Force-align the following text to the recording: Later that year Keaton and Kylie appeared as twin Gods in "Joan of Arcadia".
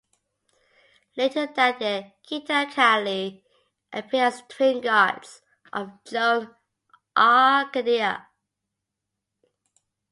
Later 1.15 1.45
that 1.45 1.79
year 1.79 2.13
Keaton 2.23 2.55
and 2.55 2.71
Kylie 2.71 3.43
appeared 3.93 4.33
as 4.33 4.41
twin 4.49 4.81
Gods 4.81 5.43
in 5.75 5.93
"Joan 6.07 6.47
of 6.47 6.55
Arcadia". 7.15 8.27